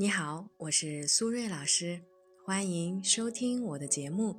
[0.00, 2.00] 你好，我是苏瑞老师，
[2.44, 4.36] 欢迎收听我的节目。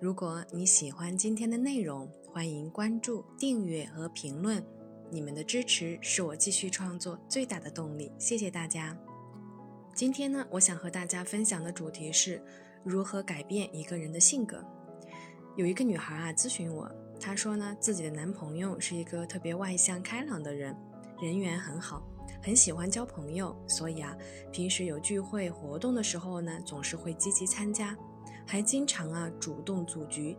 [0.00, 4.64] 如果你喜欢今天的内容，欢迎关注、订阅和评论。
[5.10, 8.96] 你们的支持是我继续创作最大的动力，谢谢大家。
[9.96, 12.40] 今天呢，我想和大家分享的主题是
[12.84, 14.64] 如何改变一个人的性格。
[15.56, 16.88] 有一个女孩啊咨询我，
[17.18, 20.72] 她说呢，自己的男朋友是一个特别外向开朗的人，
[21.20, 22.00] 人缘很好，
[22.42, 24.16] 很喜欢交朋友，所以啊，
[24.50, 27.96] 平时有聚会活动的时候呢，总是会积极参加，
[28.46, 30.36] 还经常啊主动组局，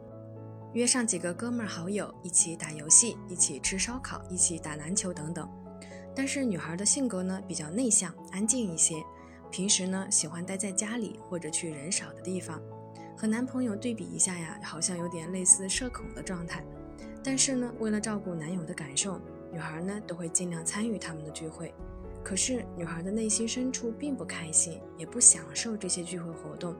[0.73, 5.49] 约上几个哥们儿好友一起打游戏，一起吃烧烤，一起打篮球等等。
[6.16, 8.96] 但是女孩的性格呢比较内向，安静一些，
[9.49, 12.62] 平时呢喜欢待在家里或者去人少的地方。
[13.16, 16.66] 和男朋友对比一下呀，好像有点类似社恐的状态。
[17.23, 19.21] 但是呢，为了照顾男友的感受，
[19.52, 21.73] 女孩呢都会尽量参与他们的聚会。
[22.23, 26.76] 可是女孩的内心深处并不开心，也不享受这些聚会活动。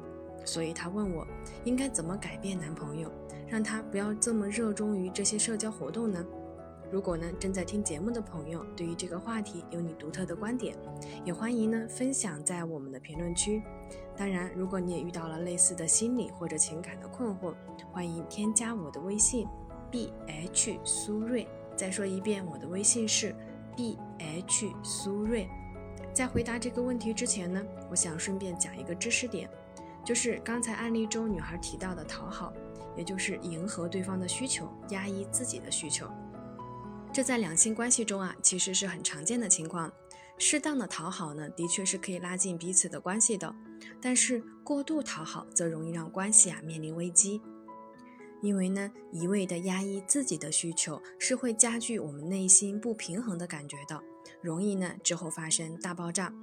[0.46, 1.28] 所以她问我，
[1.64, 3.12] 应该怎么改变男朋友，
[3.48, 6.26] 让他不要这么热衷于这些社交活动呢？
[6.92, 10.76] 如果呢正在听节目的朋友，对于这个话题有你独特的观点，
[11.24, 13.64] 也欢迎呢分享在我们的评论区。
[14.16, 17.54] 当然，如果你也遇到了类似的心理或者情感的困惑，
[17.92, 19.48] 欢迎添加我的微信
[19.90, 21.48] b h 苏瑞。
[21.82, 23.36] 再说一遍，我的微信是
[23.76, 25.50] b h 苏瑞。
[26.14, 29.50] 在回答这个问题之前呢，我想顺便讲一个知识点，
[30.06, 32.54] 就是刚才案例中女孩提到的讨好，
[32.96, 36.06] 也就是迎合对方的需求，压抑自己的需求。
[37.12, 39.92] 这在两性关系中啊，其实是很常见的情况。
[40.38, 43.52] 适当的讨好呢，的确是可以拉近彼此的关系的。
[44.00, 47.42] 但是过度讨好则容易让关系啊面临危机，
[48.42, 54.04] 因为呢一味的压抑自己的需求是会加剧我们内心不平衡的感觉的，
[54.42, 56.34] 容易呢之后发生大爆炸。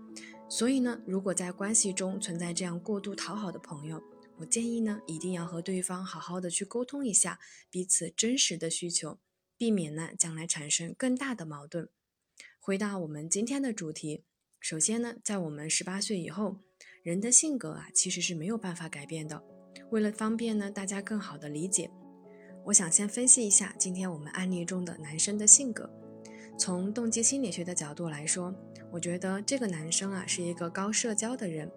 [0.48, 4.02] 所以呢，如果在关系中存在这样过度讨好的朋友，
[4.36, 7.38] 我建议呢一定要和对方好好的去沟通一下
[7.70, 9.18] 彼此真实的需求，
[9.56, 11.88] 避免呢将来产生更大的矛盾。
[12.58, 14.24] 回到我们今天的主题，
[14.60, 16.58] 首先呢，在我们十八岁以后。
[17.02, 19.42] 人的性格啊，其实是没有办法改变的。
[19.90, 21.90] 为了方便呢，大家更好的理解，
[22.64, 25.88] 我想先分析一下今天我们案例中的男生的性格。
[26.58, 28.54] 从动机心理学的角度来说，
[28.90, 31.70] 我觉得这个男生啊是一个高社交的人。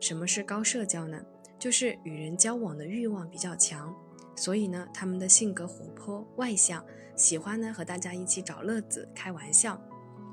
[0.00, 1.24] 什么是高社交呢？
[1.58, 3.94] 就是与人交往的欲望比较强，
[4.36, 6.84] 所以呢，他们的性格活泼外向，
[7.16, 9.80] 喜欢呢和大家一起找乐子、开玩笑。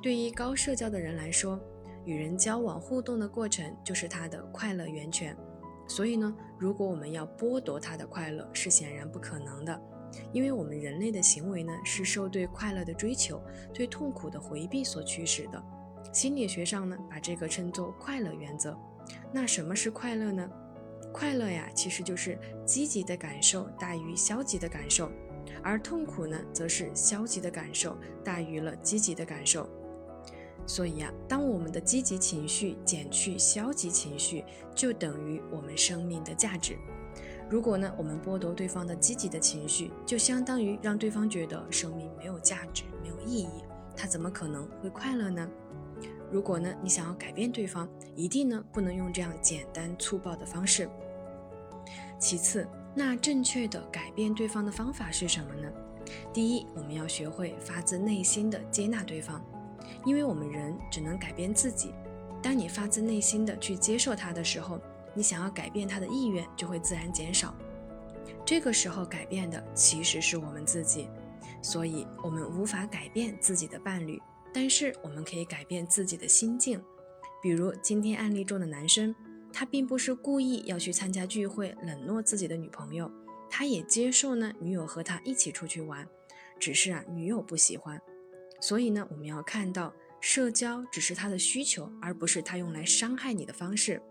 [0.01, 1.57] 对于高社交的人来说，
[2.03, 5.37] 与人交往互动的过程就是他的快乐源泉，
[5.91, 9.81] 所以呢，如果我们要剥夺他的快乐，是显然不可能的，
[10.31, 13.41] 因为我们人类的行为呢是受对快乐的追求、
[13.73, 15.61] 对痛苦的回避所驱使的。
[16.13, 18.73] 心理学上呢，把这个称作快乐原则。
[19.33, 20.49] 那什么是快乐呢？
[21.11, 25.11] 快乐呀，其实就是积极的感受大于消极的感受，
[25.61, 29.69] 而痛苦呢，则是消极的感受大于了积极的感受。
[30.65, 36.77] 所以呀，当我们的积极情绪减去消极情绪，就等于我们生命的价值。
[37.49, 43.49] 如果呢，我们剥夺对方的积极的情绪，就相当于让对方觉得生命没有价值、没有意义，
[43.95, 45.49] 他怎么可能会快乐呢？
[46.31, 50.89] 如果呢，你想要改变对方，一定呢不能用这样简单粗暴的方式。
[52.17, 55.69] 其次，那正确的改变对方的方法是什么呢？
[56.31, 59.43] 第一，我们要学会发自内心的接纳对方。
[60.05, 61.93] 因为我们人只能改变自己，
[62.41, 64.79] 当你发自内心的去接受他的时候，
[65.13, 67.53] 你想要改变他的意愿就会自然减少。
[68.45, 71.07] 这个时候改变的其实是我们自己，
[71.61, 74.19] 所以我们无法改变自己的伴侣，
[74.53, 76.81] 但是我们可以改变自己的心境。
[77.41, 79.13] 比如今天案例中的男生，
[79.53, 83.11] 他并不是故意要去参加聚会冷落自己的女朋友，
[83.49, 86.07] 他也接受呢女友和他一起出去玩，
[86.59, 88.01] 只是啊女友不喜欢。
[88.61, 94.01] 所以呢，我们要看到社交只是他的需求，而不是他用来伤害你的方式。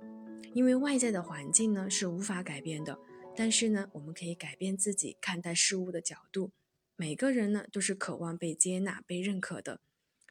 [0.53, 2.99] 因为外在的环境呢是无法改变的，
[3.37, 6.51] 但是呢，我们可以改变自己看待事物的角度。
[6.97, 9.81] 每个人呢都是渴望被接纳、被认可的。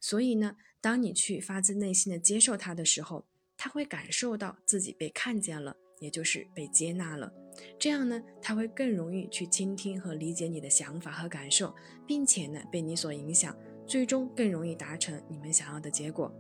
[0.02, 7.32] 所以呢，当你去发自内心的接受他的时候，他会感受到自己被看见了，也就是被接纳了。
[7.80, 11.74] 这样呢，他会更容易去倾听和理解你的想法和感受，
[12.06, 13.58] 并且呢，被你所影响。
[13.90, 16.32] 最终更容易达成你们想要的结果。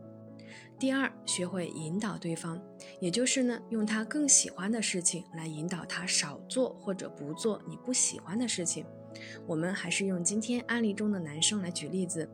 [0.77, 2.61] 第二，学会引导对方，
[3.01, 8.85] 也就是呢，用他更喜欢的事情来引导他少做或者不做你不喜欢的事情。
[9.47, 12.29] 我们还是用今天案例中的男生来举例子。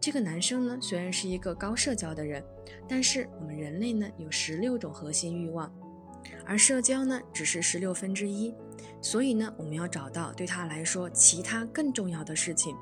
[0.00, 2.44] 这个男生呢，虽然是一个高社交的人，
[2.88, 5.72] 但是我们人类呢有十六种核心欲望，
[6.44, 8.52] 而社交呢只是十六分之一。
[9.00, 12.76] 所以呢，我们要找到对他来说其他更重要的事情。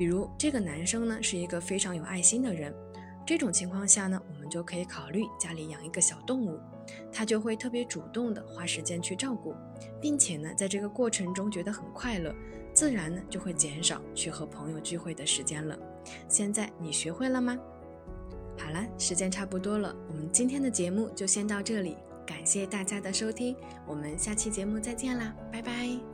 [0.00, 2.74] 比如这个男生呢是一个非常有爱心的人，
[3.26, 6.58] 这种情况下呢，我们就可以考虑家里养一个小动物，
[7.12, 9.54] 他就会特别主动的花时间去照顾，
[10.00, 12.34] 并且呢，在这个过程中觉得很快乐，
[12.72, 15.78] 自然呢就会减少去和朋友聚会的时间了。
[16.30, 17.58] 现在你学会了吗？
[18.56, 23.54] 好了，时间差不多了，我们今天的节目就先到这里，感谢大家的收听，
[23.86, 26.09] 我们下期节目再见啦，拜拜。